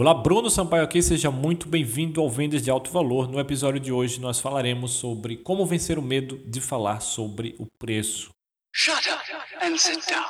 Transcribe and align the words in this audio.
Olá, 0.00 0.14
Bruno 0.14 0.48
Sampaio 0.48 0.84
aqui, 0.84 1.02
seja 1.02 1.28
muito 1.28 1.68
bem-vindo 1.68 2.20
ao 2.20 2.30
Vendas 2.30 2.62
de 2.62 2.70
Alto 2.70 2.88
Valor. 2.88 3.26
No 3.26 3.40
episódio 3.40 3.80
de 3.80 3.90
hoje 3.90 4.20
nós 4.20 4.38
falaremos 4.38 4.92
sobre 4.92 5.38
como 5.38 5.66
vencer 5.66 5.98
o 5.98 6.02
medo 6.02 6.38
de 6.46 6.60
falar 6.60 7.00
sobre 7.00 7.56
o 7.58 7.66
preço. 7.66 8.30
Shut 8.72 9.08
up 9.10 9.20
and 9.60 9.76
sit 9.76 9.98
down. 10.08 10.22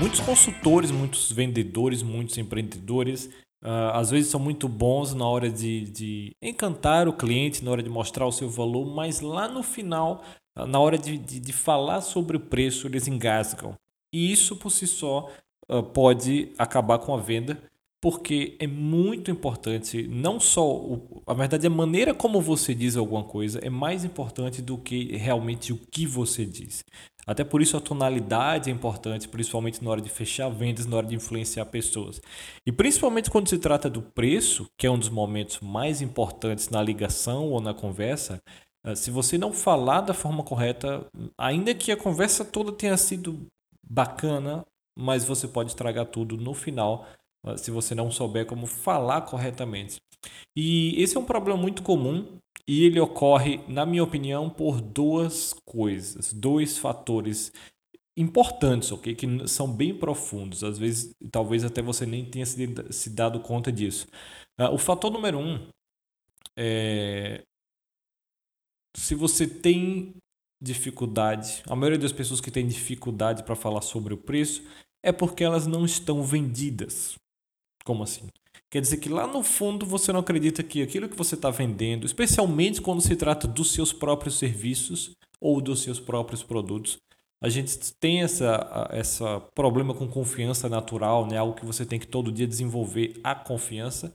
Muitos 0.00 0.18
consultores, 0.18 0.90
muitos 0.90 1.30
vendedores, 1.30 2.02
muitos 2.02 2.36
empreendedores 2.38 3.30
Uh, 3.62 3.94
às 3.94 4.10
vezes 4.10 4.28
são 4.28 4.40
muito 4.40 4.68
bons 4.68 5.14
na 5.14 5.24
hora 5.24 5.48
de, 5.48 5.84
de, 5.84 6.36
encantar 6.42 7.06
o 7.06 7.12
cliente, 7.12 7.64
na 7.64 7.70
hora 7.70 7.82
de 7.82 7.88
mostrar 7.88 8.26
o 8.26 8.32
seu 8.32 8.50
valor, 8.50 8.84
mas 8.92 9.20
lá 9.20 9.46
no 9.46 9.62
final, 9.62 10.24
na 10.56 10.80
hora 10.80 10.98
de, 10.98 11.16
de, 11.16 11.38
de, 11.38 11.52
falar 11.52 12.00
sobre 12.00 12.36
o 12.36 12.40
preço, 12.40 12.88
eles 12.88 13.06
engasgam. 13.06 13.76
E 14.12 14.32
isso 14.32 14.56
por 14.56 14.70
si 14.70 14.84
só 14.88 15.30
uh, 15.70 15.80
pode 15.80 16.52
acabar 16.58 16.98
com 16.98 17.14
a 17.14 17.18
venda, 17.18 17.62
porque 18.00 18.56
é 18.58 18.66
muito 18.66 19.30
importante, 19.30 20.08
não 20.08 20.40
só, 20.40 20.68
o, 20.68 21.22
a 21.24 21.32
verdade, 21.32 21.64
a 21.64 21.70
maneira 21.70 22.12
como 22.12 22.40
você 22.40 22.74
diz 22.74 22.96
alguma 22.96 23.22
coisa 23.22 23.60
é 23.62 23.70
mais 23.70 24.04
importante 24.04 24.60
do 24.60 24.76
que 24.76 25.16
realmente 25.16 25.72
o 25.72 25.78
que 25.78 26.04
você 26.04 26.44
diz. 26.44 26.84
Até 27.26 27.44
por 27.44 27.62
isso 27.62 27.76
a 27.76 27.80
tonalidade 27.80 28.68
é 28.68 28.72
importante, 28.72 29.28
principalmente 29.28 29.82
na 29.82 29.90
hora 29.90 30.00
de 30.00 30.08
fechar 30.10 30.48
vendas, 30.48 30.86
na 30.86 30.96
hora 30.96 31.06
de 31.06 31.14
influenciar 31.14 31.66
pessoas. 31.66 32.20
E 32.66 32.72
principalmente 32.72 33.30
quando 33.30 33.48
se 33.48 33.58
trata 33.58 33.88
do 33.88 34.02
preço, 34.02 34.68
que 34.76 34.86
é 34.86 34.90
um 34.90 34.98
dos 34.98 35.08
momentos 35.08 35.60
mais 35.60 36.02
importantes 36.02 36.68
na 36.68 36.82
ligação 36.82 37.48
ou 37.50 37.60
na 37.60 37.72
conversa, 37.72 38.42
eh, 38.84 38.94
se 38.96 39.10
você 39.10 39.38
não 39.38 39.52
falar 39.52 40.00
da 40.00 40.12
forma 40.14 40.42
correta, 40.42 41.06
ainda 41.38 41.74
que 41.74 41.92
a 41.92 41.96
conversa 41.96 42.44
toda 42.44 42.72
tenha 42.72 42.96
sido 42.96 43.46
bacana, 43.88 44.66
mas 44.98 45.24
você 45.24 45.46
pode 45.46 45.70
estragar 45.70 46.06
tudo 46.06 46.36
no 46.36 46.54
final 46.54 47.06
eh, 47.46 47.56
se 47.56 47.70
você 47.70 47.94
não 47.94 48.10
souber 48.10 48.46
como 48.46 48.66
falar 48.66 49.22
corretamente. 49.22 50.00
E 50.56 51.00
esse 51.02 51.16
é 51.16 51.20
um 51.20 51.24
problema 51.24 51.60
muito 51.60 51.82
comum 51.82 52.38
e 52.66 52.84
ele 52.84 53.00
ocorre, 53.00 53.60
na 53.68 53.84
minha 53.84 54.04
opinião, 54.04 54.48
por 54.48 54.80
duas 54.80 55.54
coisas, 55.64 56.32
dois 56.32 56.78
fatores 56.78 57.52
importantes, 58.16 58.92
ok? 58.92 59.14
Que 59.14 59.48
são 59.48 59.66
bem 59.70 59.96
profundos. 59.98 60.62
Às 60.62 60.78
vezes, 60.78 61.14
talvez 61.30 61.64
até 61.64 61.82
você 61.82 62.06
nem 62.06 62.24
tenha 62.24 62.46
se 62.46 63.10
dado 63.10 63.40
conta 63.40 63.72
disso. 63.72 64.06
Uh, 64.60 64.74
o 64.74 64.78
fator 64.78 65.10
número 65.10 65.38
um 65.38 65.66
é 66.56 67.42
se 68.94 69.14
você 69.14 69.46
tem 69.46 70.14
dificuldade, 70.62 71.62
a 71.66 71.74
maioria 71.74 71.98
das 71.98 72.12
pessoas 72.12 72.40
que 72.40 72.50
tem 72.50 72.66
dificuldade 72.66 73.42
para 73.42 73.56
falar 73.56 73.80
sobre 73.80 74.14
o 74.14 74.18
preço 74.18 74.62
é 75.02 75.10
porque 75.10 75.42
elas 75.42 75.66
não 75.66 75.84
estão 75.84 76.22
vendidas. 76.22 77.16
Como 77.84 78.02
assim? 78.02 78.28
Quer 78.72 78.80
dizer 78.80 78.96
que 78.96 79.10
lá 79.10 79.26
no 79.26 79.42
fundo 79.42 79.84
você 79.84 80.10
não 80.14 80.20
acredita 80.20 80.62
que 80.62 80.80
aquilo 80.80 81.06
que 81.06 81.14
você 81.16 81.34
está 81.34 81.50
vendendo, 81.50 82.06
especialmente 82.06 82.80
quando 82.80 83.02
se 83.02 83.14
trata 83.14 83.46
dos 83.46 83.70
seus 83.70 83.92
próprios 83.92 84.38
serviços 84.38 85.10
ou 85.38 85.60
dos 85.60 85.82
seus 85.82 86.00
próprios 86.00 86.42
produtos, 86.42 86.96
a 87.42 87.50
gente 87.50 87.92
tem 88.00 88.22
essa, 88.22 88.88
essa 88.90 89.40
problema 89.54 89.92
com 89.92 90.08
confiança 90.08 90.70
natural, 90.70 91.26
né? 91.26 91.36
algo 91.36 91.54
que 91.54 91.66
você 91.66 91.84
tem 91.84 91.98
que 91.98 92.06
todo 92.06 92.32
dia 92.32 92.46
desenvolver 92.46 93.20
a 93.22 93.34
confiança, 93.34 94.10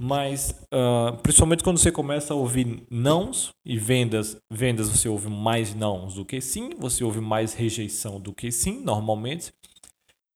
mas 0.00 0.60
uh, 0.74 1.16
principalmente 1.22 1.62
quando 1.62 1.78
você 1.78 1.92
começa 1.92 2.34
a 2.34 2.36
ouvir 2.36 2.82
nãos 2.90 3.50
e 3.64 3.78
vendas, 3.78 4.38
vendas 4.50 4.88
você 4.88 5.08
ouve 5.08 5.28
mais 5.28 5.72
nãos 5.72 6.14
do 6.14 6.24
que 6.24 6.40
sim, 6.40 6.70
você 6.76 7.04
ouve 7.04 7.20
mais 7.20 7.54
rejeição 7.54 8.18
do 8.18 8.32
que 8.32 8.50
sim, 8.50 8.82
normalmente. 8.82 9.52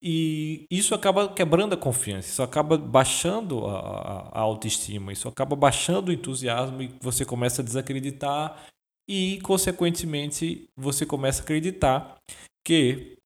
E 0.07 0.67
isso 0.71 0.95
acaba 0.95 1.33
quebrando 1.33 1.73
a 1.73 1.79
confiança, 1.79 2.29
isso 2.29 2.43
acaba 2.43 2.77
baixando 2.77 3.67
a, 3.67 4.29
a, 4.33 4.41
autoestima, 4.41 5.15
isso 5.15 5.27
acaba 5.27 5.57
baixando 5.57 6.11
o 6.11 6.13
entusiasmo 6.13 6.83
e 6.83 6.95
você 7.01 7.25
começa 7.25 7.63
a 7.63 7.65
desacreditar 7.65 8.67
e, 9.09 9.41
consequentemente, 9.41 10.69
você 10.77 11.07
começa 11.07 11.41
a 11.41 11.45
acreditar 11.45 12.17
que 12.63 13.17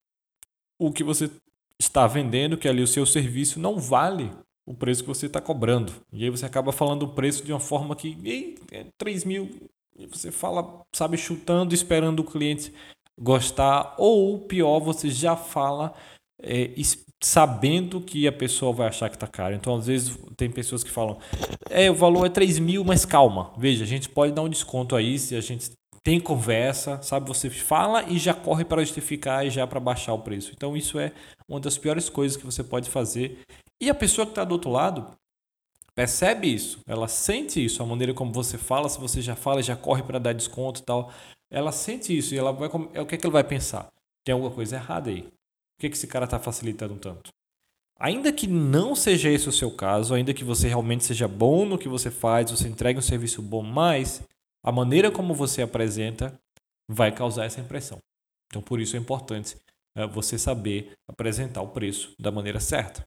o 0.79 0.93
que 0.93 1.03
você 1.03 1.29
está 1.81 2.07
vendendo, 2.07 2.57
que 2.57 2.69
ali 2.69 2.81
o 2.81 2.87
seu 2.87 3.05
serviço, 3.05 3.59
não 3.59 3.77
vale 3.77 4.31
o 4.65 4.73
preço 4.73 5.03
que 5.03 5.09
você 5.09 5.27
está 5.27 5.41
cobrando. 5.41 5.93
E 6.13 6.23
aí 6.23 6.31
você 6.31 6.47
acaba 6.47 6.71
falando 6.71 7.03
o 7.03 7.13
preço 7.13 7.45
de 7.45 7.53
uma 7.53 7.59
forma 7.59 7.97
que, 7.97 8.17
ei, 8.23 8.57
é 8.71 8.87
3 8.97 9.25
mil, 9.25 9.69
e 9.97 10.07
você 10.07 10.31
fala, 10.31 10.83
sabe, 10.95 11.17
chutando, 11.17 11.75
esperando 11.75 12.21
o 12.21 12.25
cliente 12.25 12.73
gostar, 13.21 13.97
ou 13.99 14.39
pior, 14.39 14.79
você 14.79 15.11
já 15.11 15.35
fala 15.35 15.93
é, 16.43 16.71
sabendo 17.23 18.01
que 18.01 18.27
a 18.27 18.33
pessoa 18.33 18.73
vai 18.73 18.89
achar 18.89 19.09
que 19.09 19.17
está 19.17 19.27
caro. 19.27 19.55
Então, 19.55 19.77
às 19.77 19.87
vezes, 19.87 20.17
tem 20.37 20.51
pessoas 20.51 20.85
que 20.85 20.91
falam: 20.91 21.19
é, 21.71 21.91
o 21.91 21.95
valor 21.95 22.27
é 22.27 22.29
3 22.29 22.59
mil, 22.59 22.85
mas 22.85 23.05
calma, 23.05 23.53
veja, 23.57 23.85
a 23.85 23.87
gente 23.87 24.09
pode 24.09 24.33
dar 24.33 24.43
um 24.43 24.49
desconto 24.49 24.95
aí 24.95 25.19
se 25.19 25.35
a 25.35 25.41
gente 25.41 25.71
tem 26.03 26.21
conversa, 26.21 27.03
sabe? 27.03 27.29
Você 27.29 27.51
fala 27.51 28.05
e 28.05 28.19
já 28.19 28.33
corre 28.33 28.65
para 28.65 28.83
justificar 28.83 29.47
e 29.47 29.51
já 29.51 29.67
para 29.67 29.81
baixar 29.81 30.15
o 30.15 30.21
preço. 30.21 30.53
Então, 30.55 30.77
isso 30.77 30.99
é 30.99 31.13
uma 31.49 31.61
das 31.61 31.77
piores 31.77 32.09
coisas 32.09 32.37
que 32.37 32.47
você 32.47 32.63
pode 32.63 32.89
fazer. 32.89 33.41
E 33.81 33.91
a 33.91 33.95
pessoa 33.95 34.25
que 34.25 34.33
está 34.33 34.45
do 34.45 34.53
outro 34.53 34.71
lado 34.71 35.07
percebe 35.95 36.53
isso, 36.53 36.81
ela 36.87 37.09
sente 37.09 37.65
isso, 37.65 37.83
a 37.83 37.87
maneira 37.87 38.15
como 38.15 38.33
você 38.33 38.57
fala, 38.57 38.89
se 38.89 39.01
você 39.01 39.21
já 39.21 39.35
fala, 39.35 39.61
já 39.61 39.75
corre 39.75 40.03
para 40.03 40.21
dar 40.21 40.33
desconto 40.33 40.81
e 40.81 40.85
tal. 40.85 41.13
Ela 41.51 41.73
sente 41.73 42.17
isso 42.17 42.35
e 42.35 42.39
ela 42.39 42.53
vai, 42.53 42.69
é 42.95 43.01
o 43.01 43.07
que, 43.07 43.17
é 43.17 43.19
que 43.19 43.27
ela 43.27 43.33
vai 43.33 43.45
pensar? 43.45 43.89
Tem 44.25 44.33
alguma 44.33 44.53
coisa 44.53 44.77
errada 44.77 45.11
aí. 45.11 45.27
Que, 45.79 45.89
que 45.89 45.97
esse 45.97 46.07
cara 46.07 46.25
está 46.25 46.39
facilitando 46.39 46.97
tanto? 46.97 47.31
Ainda 47.99 48.33
que 48.33 48.47
não 48.47 48.95
seja 48.95 49.29
esse 49.29 49.49
o 49.49 49.53
seu 49.53 49.71
caso, 49.71 50.15
ainda 50.15 50.33
que 50.33 50.45
você 50.45 50.69
realmente 50.69 51.05
seja 51.05 51.27
bom 51.27 51.65
no 51.65 51.79
que 51.79 51.89
você 51.89 52.11
faz, 52.11 52.51
você 52.51 52.69
entregue 52.69 52.99
um 52.99 53.03
serviço 53.03 53.43
bom, 53.43 53.63
mas 53.63 54.23
a 54.65 54.71
maneira 54.71 55.11
como 55.11 55.35
você 55.35 55.63
apresenta 55.63 56.39
vai 56.89 57.13
causar 57.13 57.45
essa 57.45 57.61
impressão. 57.61 57.99
Então, 58.47 58.63
por 58.63 58.81
isso 58.81 58.97
é 58.97 58.99
importante 58.99 59.57
é, 59.97 60.07
você 60.07 60.39
saber 60.39 60.93
apresentar 61.09 61.61
o 61.61 61.69
preço 61.69 62.15
da 62.19 62.31
maneira 62.31 62.61
certa. 62.61 63.05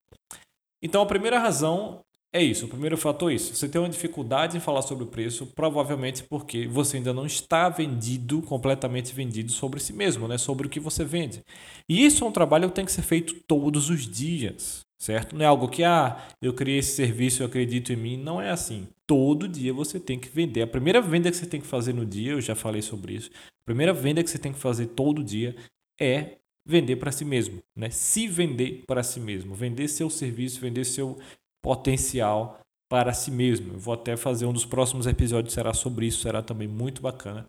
Então, 0.81 1.01
a 1.01 1.05
primeira 1.05 1.39
razão 1.39 2.03
é 2.33 2.41
isso, 2.41 2.65
o 2.65 2.69
primeiro 2.69 2.97
fator 2.97 3.29
é 3.29 3.35
isso. 3.35 3.53
Você 3.53 3.67
tem 3.67 3.81
uma 3.81 3.89
dificuldade 3.89 4.55
em 4.55 4.61
falar 4.61 4.81
sobre 4.81 5.03
o 5.03 5.07
preço, 5.07 5.47
provavelmente 5.47 6.23
porque 6.23 6.65
você 6.65 6.95
ainda 6.97 7.13
não 7.13 7.25
está 7.25 7.67
vendido, 7.67 8.41
completamente 8.41 9.13
vendido 9.13 9.51
sobre 9.51 9.81
si 9.81 9.91
mesmo, 9.91 10.29
né? 10.29 10.37
sobre 10.37 10.65
o 10.65 10.69
que 10.69 10.79
você 10.79 11.03
vende. 11.03 11.43
E 11.89 12.05
isso 12.05 12.23
é 12.23 12.27
um 12.27 12.31
trabalho 12.31 12.69
que 12.69 12.75
tem 12.75 12.85
que 12.85 12.91
ser 12.91 13.01
feito 13.01 13.35
todos 13.45 13.89
os 13.89 14.07
dias, 14.09 14.79
certo? 14.97 15.35
Não 15.35 15.43
é 15.43 15.47
algo 15.47 15.67
que, 15.67 15.83
ah, 15.83 16.25
eu 16.41 16.53
criei 16.53 16.79
esse 16.79 16.95
serviço, 16.95 17.43
eu 17.43 17.47
acredito 17.47 17.91
em 17.91 17.97
mim. 17.97 18.15
Não 18.15 18.41
é 18.41 18.49
assim. 18.49 18.87
Todo 19.05 19.45
dia 19.45 19.73
você 19.73 19.99
tem 19.99 20.17
que 20.17 20.29
vender. 20.29 20.61
A 20.61 20.67
primeira 20.67 21.01
venda 21.01 21.29
que 21.29 21.35
você 21.35 21.45
tem 21.45 21.59
que 21.59 21.67
fazer 21.67 21.93
no 21.93 22.05
dia, 22.05 22.31
eu 22.31 22.39
já 22.39 22.55
falei 22.55 22.81
sobre 22.81 23.13
isso, 23.13 23.29
a 23.61 23.65
primeira 23.65 23.91
venda 23.91 24.23
que 24.23 24.29
você 24.29 24.39
tem 24.39 24.53
que 24.53 24.59
fazer 24.59 24.85
todo 24.87 25.21
dia 25.21 25.53
é 25.99 26.37
vender 26.65 26.95
para 26.95 27.11
si 27.11 27.25
mesmo, 27.25 27.61
né? 27.75 27.89
Se 27.89 28.27
vender 28.27 28.83
para 28.87 29.03
si 29.03 29.19
mesmo, 29.19 29.53
vender 29.53 29.87
seu 29.87 30.09
serviço, 30.09 30.61
vender 30.61 30.85
seu 30.85 31.17
potencial 31.61 32.59
para 32.89 33.13
si 33.13 33.31
mesmo. 33.31 33.73
Eu 33.73 33.79
vou 33.79 33.93
até 33.93 34.17
fazer 34.17 34.45
um 34.45 34.53
dos 34.53 34.65
próximos 34.65 35.07
episódios 35.07 35.53
será 35.53 35.73
sobre 35.73 36.07
isso, 36.07 36.21
será 36.21 36.41
também 36.41 36.67
muito 36.67 37.01
bacana. 37.01 37.45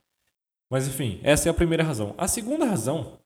Mas 0.71 0.87
enfim, 0.87 1.21
essa 1.23 1.49
é 1.49 1.51
a 1.51 1.55
primeira 1.55 1.83
razão. 1.83 2.15
A 2.17 2.29
segunda 2.29 2.65
razão, 2.65 3.19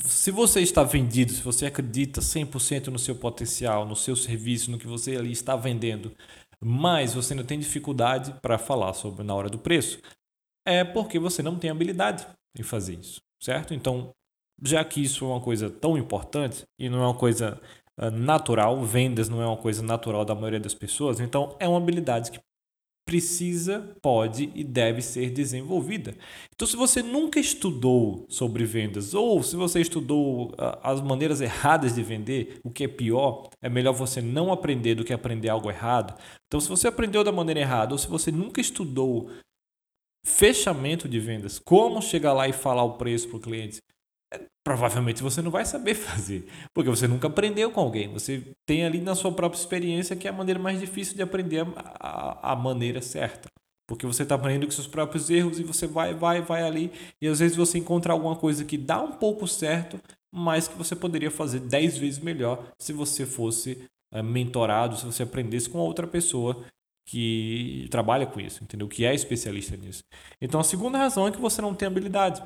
se 0.00 0.30
você 0.30 0.60
está 0.60 0.82
vendido, 0.82 1.32
se 1.32 1.42
você 1.42 1.66
acredita 1.66 2.20
100% 2.20 2.88
no 2.88 2.98
seu 2.98 3.14
potencial, 3.14 3.86
no 3.86 3.94
seu 3.94 4.16
serviço, 4.16 4.70
no 4.70 4.78
que 4.78 4.86
você 4.86 5.16
ali 5.16 5.32
está 5.32 5.54
vendendo, 5.54 6.12
mas 6.60 7.14
você 7.14 7.34
não 7.34 7.44
tem 7.44 7.58
dificuldade 7.58 8.32
para 8.42 8.58
falar 8.58 8.92
sobre 8.94 9.22
na 9.22 9.34
hora 9.34 9.48
do 9.48 9.58
preço, 9.58 10.00
é 10.66 10.84
porque 10.84 11.18
você 11.18 11.42
não 11.42 11.58
tem 11.58 11.70
habilidade 11.70 12.26
em 12.58 12.62
fazer 12.62 12.94
isso, 12.94 13.20
certo? 13.40 13.72
Então, 13.72 14.10
já 14.62 14.84
que 14.84 15.02
isso 15.02 15.24
é 15.24 15.28
uma 15.28 15.40
coisa 15.40 15.70
tão 15.70 15.96
importante 15.96 16.64
e 16.78 16.88
não 16.88 17.02
é 17.02 17.06
uma 17.06 17.14
coisa 17.14 17.60
natural, 18.12 18.82
vendas 18.84 19.28
não 19.28 19.42
é 19.42 19.46
uma 19.46 19.56
coisa 19.56 19.82
natural 19.82 20.24
da 20.24 20.34
maioria 20.34 20.60
das 20.60 20.74
pessoas, 20.74 21.20
então 21.20 21.56
é 21.58 21.68
uma 21.68 21.78
habilidade 21.78 22.30
que 22.30 22.40
precisa, 23.08 23.96
pode 24.02 24.52
e 24.54 24.62
deve 24.62 25.00
ser 25.00 25.30
desenvolvida. 25.30 26.14
Então, 26.54 26.68
se 26.68 26.76
você 26.76 27.02
nunca 27.02 27.40
estudou 27.40 28.26
sobre 28.28 28.66
vendas 28.66 29.14
ou 29.14 29.42
se 29.42 29.56
você 29.56 29.80
estudou 29.80 30.52
ah, 30.58 30.78
as 30.82 31.00
maneiras 31.00 31.40
erradas 31.40 31.94
de 31.94 32.02
vender, 32.02 32.60
o 32.62 32.70
que 32.70 32.84
é 32.84 32.88
pior, 32.88 33.48
é 33.62 33.68
melhor 33.70 33.94
você 33.94 34.20
não 34.20 34.52
aprender 34.52 34.94
do 34.94 35.04
que 35.04 35.14
aprender 35.14 35.48
algo 35.48 35.70
errado. 35.70 36.20
Então, 36.46 36.60
se 36.60 36.68
você 36.68 36.86
aprendeu 36.86 37.24
da 37.24 37.32
maneira 37.32 37.60
errada 37.60 37.94
ou 37.94 37.98
se 37.98 38.06
você 38.06 38.30
nunca 38.30 38.60
estudou 38.60 39.30
fechamento 40.26 41.08
de 41.08 41.18
vendas, 41.18 41.58
como 41.58 42.02
chegar 42.02 42.34
lá 42.34 42.46
e 42.46 42.52
falar 42.52 42.84
o 42.84 42.98
preço 42.98 43.28
para 43.28 43.38
o 43.38 43.40
cliente, 43.40 43.78
provavelmente 44.64 45.22
você 45.22 45.40
não 45.40 45.50
vai 45.50 45.64
saber 45.64 45.94
fazer, 45.96 46.46
porque 46.74 46.90
você 46.90 47.08
nunca 47.08 47.26
aprendeu 47.26 47.70
com 47.70 47.80
alguém. 47.80 48.12
Você 48.12 48.52
tem 48.66 48.84
ali 48.84 49.00
na 49.00 49.14
sua 49.14 49.32
própria 49.32 49.58
experiência 49.58 50.16
que 50.16 50.26
é 50.26 50.30
a 50.30 50.34
maneira 50.34 50.60
mais 50.60 50.78
difícil 50.78 51.16
de 51.16 51.22
aprender 51.22 51.66
a, 51.98 52.52
a, 52.52 52.56
maneira 52.56 53.00
certa. 53.00 53.48
Porque 53.88 54.06
você 54.06 54.22
está 54.22 54.34
aprendendo 54.34 54.66
com 54.66 54.72
seus 54.72 54.86
próprios 54.86 55.30
erros 55.30 55.58
e 55.58 55.62
você 55.62 55.86
vai, 55.86 56.12
vai, 56.12 56.42
vai 56.42 56.62
ali. 56.62 56.92
E 57.22 57.26
às 57.26 57.38
vezes 57.38 57.56
você 57.56 57.78
encontra 57.78 58.12
alguma 58.12 58.36
coisa 58.36 58.62
que 58.62 58.76
dá 58.76 59.00
um 59.00 59.12
pouco 59.12 59.48
certo, 59.48 59.98
mas 60.30 60.68
que 60.68 60.76
você 60.76 60.94
poderia 60.94 61.30
fazer 61.30 61.60
10 61.60 61.96
vezes 61.96 62.18
melhor 62.18 62.70
se 62.78 62.92
você 62.92 63.24
fosse 63.24 63.82
é, 64.12 64.22
mentorado, 64.22 64.98
se 64.98 65.06
você 65.06 65.22
aprendesse 65.22 65.70
com 65.70 65.78
outra 65.78 66.06
pessoa 66.06 66.66
que 67.06 67.88
trabalha 67.90 68.26
com 68.26 68.38
isso, 68.38 68.62
entendeu? 68.62 68.86
Que 68.86 69.06
é 69.06 69.14
especialista 69.14 69.74
nisso. 69.74 70.02
Então 70.42 70.60
a 70.60 70.64
segunda 70.64 70.98
razão 70.98 71.26
é 71.26 71.32
que 71.32 71.40
você 71.40 71.62
não 71.62 71.74
tem 71.74 71.88
habilidade. 71.88 72.42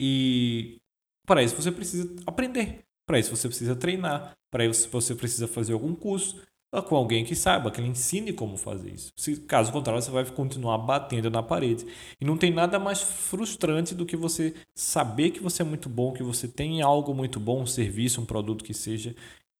E 0.00 0.78
para 1.26 1.42
isso 1.42 1.54
você 1.54 1.70
precisa 1.70 2.10
aprender. 2.26 2.80
Para 3.06 3.18
isso 3.18 3.36
você 3.36 3.46
precisa 3.46 3.76
treinar. 3.76 4.34
Para 4.50 4.64
isso 4.64 4.88
você 4.90 5.14
precisa 5.14 5.46
fazer 5.46 5.74
algum 5.74 5.94
curso 5.94 6.40
com 6.86 6.94
alguém 6.94 7.24
que 7.24 7.34
saiba, 7.34 7.70
que 7.70 7.80
lhe 7.80 7.88
ensine 7.88 8.32
como 8.32 8.56
fazer 8.56 8.92
isso. 8.92 9.12
Se, 9.16 9.36
caso 9.40 9.72
contrário, 9.72 10.00
você 10.00 10.10
vai 10.10 10.24
continuar 10.24 10.78
batendo 10.78 11.28
na 11.28 11.42
parede. 11.42 11.84
E 12.20 12.24
não 12.24 12.36
tem 12.36 12.52
nada 12.52 12.78
mais 12.78 13.02
frustrante 13.02 13.94
do 13.94 14.06
que 14.06 14.16
você 14.16 14.54
saber 14.72 15.30
que 15.30 15.40
você 15.40 15.62
é 15.62 15.64
muito 15.64 15.88
bom, 15.88 16.12
que 16.12 16.22
você 16.22 16.46
tem 16.46 16.80
algo 16.80 17.12
muito 17.12 17.40
bom, 17.40 17.62
um 17.62 17.66
serviço, 17.66 18.20
um 18.20 18.24
produto 18.24 18.64
que 18.64 18.72
seja, 18.72 19.16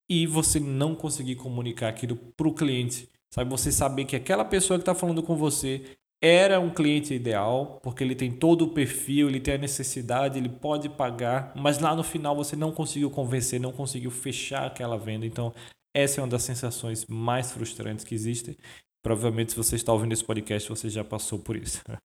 e 0.08 0.24
você 0.24 0.60
não 0.60 0.94
conseguir 0.94 1.34
comunicar 1.34 1.88
aquilo 1.88 2.14
para 2.36 2.46
o 2.46 2.54
cliente. 2.54 3.08
Sabe, 3.28 3.50
você 3.50 3.72
saber 3.72 4.04
que 4.04 4.16
aquela 4.16 4.44
pessoa 4.44 4.78
que 4.78 4.82
está 4.82 4.94
falando 4.94 5.22
com 5.22 5.36
você 5.36 5.96
era 6.22 6.60
um 6.60 6.68
cliente 6.68 7.14
ideal, 7.14 7.80
porque 7.82 8.04
ele 8.04 8.14
tem 8.14 8.30
todo 8.30 8.62
o 8.62 8.68
perfil, 8.68 9.28
ele 9.28 9.40
tem 9.40 9.54
a 9.54 9.58
necessidade, 9.58 10.38
ele 10.38 10.50
pode 10.50 10.88
pagar, 10.88 11.52
mas 11.56 11.78
lá 11.78 11.96
no 11.96 12.02
final 12.02 12.36
você 12.36 12.54
não 12.54 12.72
conseguiu 12.72 13.10
convencer, 13.10 13.58
não 13.58 13.72
conseguiu 13.72 14.10
fechar 14.10 14.66
aquela 14.66 14.98
venda. 14.98 15.24
Então, 15.24 15.54
essa 15.94 16.20
é 16.20 16.22
uma 16.22 16.28
das 16.28 16.42
sensações 16.42 17.06
mais 17.06 17.52
frustrantes 17.52 18.04
que 18.04 18.14
existem. 18.14 18.56
Provavelmente, 19.02 19.52
se 19.52 19.56
você 19.56 19.76
está 19.76 19.92
ouvindo 19.92 20.12
esse 20.12 20.22
podcast, 20.22 20.68
você 20.68 20.90
já 20.90 21.02
passou 21.02 21.38
por 21.38 21.56
isso. 21.56 21.82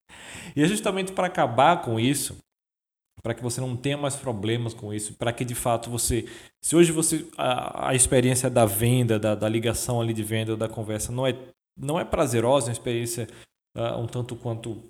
E 0.55 0.63
é 0.63 0.67
justamente 0.67 1.11
para 1.11 1.27
acabar 1.27 1.81
com 1.81 1.99
isso, 1.99 2.37
para 3.21 3.33
que 3.33 3.43
você 3.43 3.59
não 3.59 3.75
tenha 3.75 3.97
mais 3.97 4.15
problemas 4.15 4.73
com 4.73 4.93
isso, 4.93 5.13
para 5.15 5.33
que 5.33 5.43
de 5.43 5.53
fato 5.53 5.89
você, 5.89 6.25
se 6.61 6.75
hoje 6.75 6.91
você 6.91 7.27
a, 7.37 7.89
a 7.89 7.95
experiência 7.95 8.49
da 8.49 8.65
venda, 8.65 9.19
da, 9.19 9.35
da, 9.35 9.49
ligação 9.49 9.99
ali 9.99 10.13
de 10.13 10.23
venda, 10.23 10.55
da 10.55 10.69
conversa 10.69 11.11
não 11.11 11.27
é 11.27 11.35
não 11.77 11.99
é 11.99 12.05
prazerosa, 12.05 12.67
é 12.67 12.69
uma 12.69 12.73
experiência 12.73 13.27
uh, 13.75 13.99
um 13.99 14.07
tanto 14.07 14.35
quanto 14.35 14.83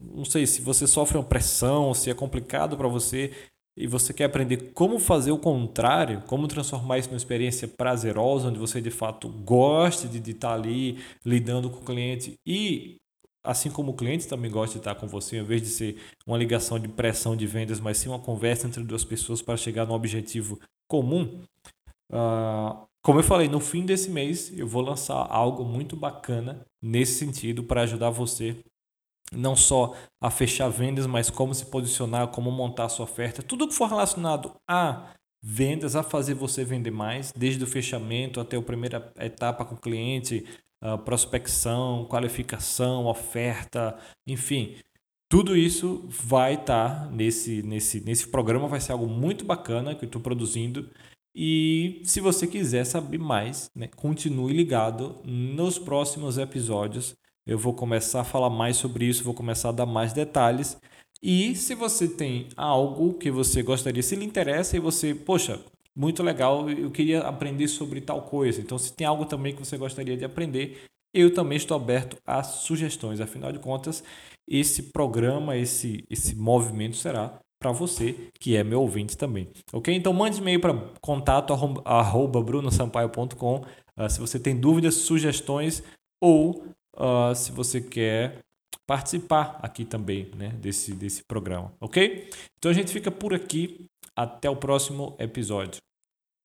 não 0.00 0.24
sei 0.24 0.46
se 0.46 0.60
você 0.60 0.86
sofre 0.86 1.16
uma 1.16 1.24
pressão, 1.24 1.94
se 1.94 2.10
é 2.10 2.14
complicado 2.14 2.76
para 2.76 2.88
você, 2.88 3.32
e 3.76 3.86
você 3.86 4.12
quer 4.12 4.24
aprender 4.24 4.72
como 4.74 4.98
fazer 4.98 5.32
o 5.32 5.38
contrário, 5.38 6.22
como 6.26 6.46
transformar 6.46 6.98
isso 6.98 7.08
numa 7.08 7.16
experiência 7.16 7.66
prazerosa, 7.66 8.48
onde 8.48 8.58
você 8.58 8.80
de 8.80 8.90
fato 8.90 9.28
goste 9.28 10.08
de, 10.08 10.30
estar 10.30 10.52
ali 10.52 11.02
lidando 11.24 11.70
com 11.70 11.78
o 11.78 11.84
cliente 11.84 12.38
e 12.46 12.98
assim 13.42 13.70
como 13.70 13.92
o 13.92 13.96
cliente 13.96 14.28
também 14.28 14.50
gosta 14.50 14.74
de 14.74 14.80
estar 14.80 14.94
com 14.94 15.08
você, 15.08 15.38
em 15.38 15.42
vez 15.42 15.62
de 15.62 15.68
ser 15.68 15.96
uma 16.26 16.36
ligação 16.36 16.78
de 16.78 16.86
pressão 16.86 17.34
de 17.34 17.46
vendas, 17.46 17.80
mas 17.80 17.96
sim 17.96 18.08
uma 18.08 18.18
conversa 18.18 18.66
entre 18.66 18.84
duas 18.84 19.04
pessoas 19.04 19.40
para 19.40 19.56
chegar 19.56 19.86
num 19.86 19.94
objetivo 19.94 20.60
comum. 20.86 21.42
Uh, 22.12 22.86
como 23.02 23.18
eu 23.18 23.24
falei, 23.24 23.48
no 23.48 23.58
fim 23.58 23.86
desse 23.86 24.10
mês 24.10 24.56
eu 24.56 24.66
vou 24.66 24.82
lançar 24.82 25.26
algo 25.30 25.64
muito 25.64 25.96
bacana 25.96 26.64
nesse 26.82 27.18
sentido 27.18 27.62
para 27.62 27.82
ajudar 27.82 28.10
você 28.10 28.56
não 29.32 29.56
só 29.56 29.94
a 30.20 30.30
fechar 30.30 30.68
vendas, 30.68 31.06
mas 31.06 31.30
como 31.30 31.54
se 31.54 31.66
posicionar, 31.66 32.28
como 32.28 32.50
montar 32.50 32.84
a 32.84 32.88
sua 32.88 33.04
oferta, 33.04 33.42
tudo 33.42 33.66
que 33.66 33.74
for 33.74 33.88
relacionado 33.88 34.54
a 34.68 35.14
vendas, 35.42 35.96
a 35.96 36.02
fazer 36.02 36.34
você 36.34 36.64
vender 36.64 36.90
mais, 36.90 37.32
desde 37.32 37.64
o 37.64 37.66
fechamento 37.66 38.40
até 38.40 38.56
a 38.56 38.62
primeira 38.62 39.12
etapa 39.18 39.64
com 39.64 39.74
o 39.74 39.80
cliente, 39.80 40.44
prospecção, 41.04 42.04
qualificação, 42.04 43.06
oferta, 43.06 43.96
enfim, 44.26 44.76
tudo 45.30 45.56
isso 45.56 46.06
vai 46.10 46.54
estar 46.54 47.06
tá 47.06 47.10
nesse, 47.10 47.62
nesse, 47.62 48.00
nesse 48.00 48.28
programa, 48.28 48.68
vai 48.68 48.80
ser 48.80 48.92
algo 48.92 49.06
muito 49.06 49.44
bacana 49.44 49.94
que 49.94 50.04
eu 50.04 50.06
estou 50.06 50.20
produzindo. 50.20 50.90
E 51.34 52.02
se 52.04 52.20
você 52.20 52.46
quiser 52.46 52.84
saber 52.84 53.18
mais, 53.18 53.70
né, 53.74 53.88
continue 53.88 54.52
ligado 54.52 55.20
nos 55.24 55.78
próximos 55.78 56.36
episódios 56.36 57.16
eu 57.46 57.58
vou 57.58 57.74
começar 57.74 58.20
a 58.20 58.24
falar 58.24 58.50
mais 58.50 58.76
sobre 58.76 59.04
isso, 59.04 59.24
vou 59.24 59.34
começar 59.34 59.70
a 59.70 59.72
dar 59.72 59.86
mais 59.86 60.12
detalhes. 60.12 60.76
E 61.22 61.54
se 61.56 61.74
você 61.74 62.08
tem 62.08 62.48
algo 62.56 63.14
que 63.14 63.30
você 63.30 63.62
gostaria, 63.62 64.02
se 64.02 64.16
lhe 64.16 64.24
interessa 64.24 64.76
e 64.76 64.80
você, 64.80 65.14
poxa, 65.14 65.60
muito 65.94 66.22
legal, 66.22 66.70
eu 66.70 66.90
queria 66.90 67.20
aprender 67.20 67.68
sobre 67.68 68.00
tal 68.00 68.22
coisa. 68.22 68.60
Então, 68.60 68.78
se 68.78 68.92
tem 68.92 69.06
algo 69.06 69.24
também 69.24 69.54
que 69.54 69.64
você 69.64 69.76
gostaria 69.76 70.16
de 70.16 70.24
aprender, 70.24 70.84
eu 71.12 71.34
também 71.34 71.56
estou 71.56 71.76
aberto 71.76 72.16
a 72.26 72.42
sugestões. 72.42 73.20
Afinal 73.20 73.52
de 73.52 73.58
contas, 73.58 74.02
esse 74.48 74.84
programa, 74.84 75.56
esse, 75.56 76.04
esse 76.08 76.34
movimento 76.36 76.96
será 76.96 77.40
para 77.62 77.72
você 77.72 78.28
que 78.38 78.56
é 78.56 78.64
meu 78.64 78.80
ouvinte 78.80 79.16
também. 79.16 79.48
Ok? 79.72 79.94
Então 79.94 80.12
mande 80.12 80.38
e-mail 80.38 80.60
para 80.60 80.74
contato 81.00 81.54
arroba 81.84 82.42
brunosampaio.com 82.42 83.56
uh, 83.58 83.66
ah, 83.96 84.08
se 84.08 84.20
você 84.20 84.38
tem 84.38 84.58
dúvidas, 84.58 84.96
sugestões 84.96 85.82
ou 86.20 86.66
uh, 86.96 87.34
se 87.34 87.52
você 87.52 87.80
quer 87.80 88.40
participar 88.86 89.60
aqui 89.62 89.84
também 89.84 90.30
né, 90.36 90.48
desse, 90.48 90.92
desse 90.92 91.22
programa, 91.22 91.72
ok? 91.80 92.28
Então 92.58 92.70
a 92.70 92.74
gente 92.74 92.92
fica 92.92 93.10
por 93.10 93.32
aqui. 93.32 93.86
Até 94.14 94.50
o 94.50 94.56
próximo 94.56 95.16
episódio. 95.18 95.80